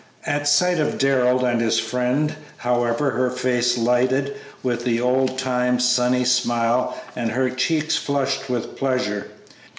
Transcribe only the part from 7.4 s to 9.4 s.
cheeks flushed with pleasure.